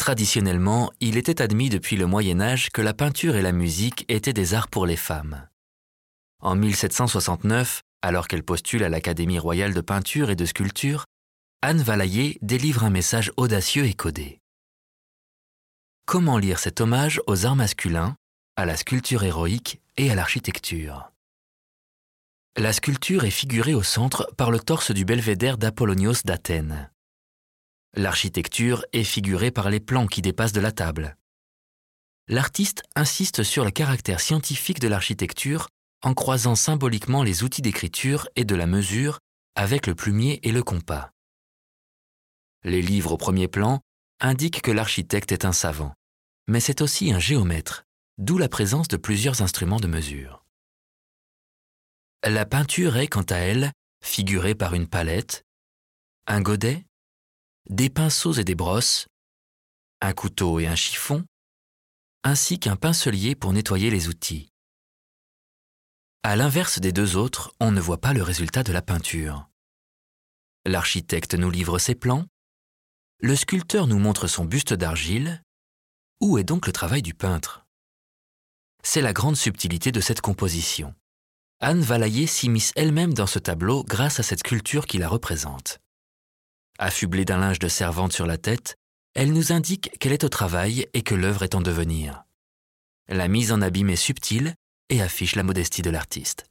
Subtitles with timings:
[0.00, 4.32] Traditionnellement, il était admis depuis le Moyen Âge que la peinture et la musique étaient
[4.32, 5.46] des arts pour les femmes.
[6.40, 11.04] En 1769, alors qu'elle postule à l'Académie royale de peinture et de sculpture,
[11.60, 14.38] Anne Valaillé délivre un message audacieux et codé.
[16.06, 18.16] Comment lire cet hommage aux arts masculins,
[18.56, 21.12] à la sculpture héroïque et à l'architecture?
[22.56, 26.90] La sculpture est figurée au centre par le torse du belvédère d'Apollonios d'Athènes.
[27.94, 31.16] L'architecture est figurée par les plans qui dépassent de la table.
[32.28, 35.68] L'artiste insiste sur le caractère scientifique de l'architecture
[36.02, 39.18] en croisant symboliquement les outils d'écriture et de la mesure
[39.56, 41.10] avec le plumier et le compas.
[42.62, 43.80] Les livres au premier plan
[44.20, 45.94] indiquent que l'architecte est un savant,
[46.46, 47.84] mais c'est aussi un géomètre,
[48.18, 50.44] d'où la présence de plusieurs instruments de mesure.
[52.22, 53.72] La peinture est, quant à elle,
[54.04, 55.44] figurée par une palette,
[56.26, 56.84] un godet,
[57.68, 59.06] des pinceaux et des brosses,
[60.00, 61.24] un couteau et un chiffon,
[62.24, 64.48] ainsi qu'un pincelier pour nettoyer les outils.
[66.22, 69.48] À l'inverse des deux autres, on ne voit pas le résultat de la peinture.
[70.66, 72.26] L'architecte nous livre ses plans,
[73.22, 75.42] le sculpteur nous montre son buste d'argile.
[76.22, 77.66] Où est donc le travail du peintre?
[78.82, 80.94] C'est la grande subtilité de cette composition.
[81.60, 85.80] Anne Valaillé s'immisce elle-même dans ce tableau grâce à cette sculpture qui la représente.
[86.82, 88.74] Affublée d'un linge de servante sur la tête,
[89.14, 92.24] elle nous indique qu'elle est au travail et que l'œuvre est en devenir.
[93.06, 94.54] La mise en abîme est subtile
[94.88, 96.46] et affiche la modestie de l'artiste.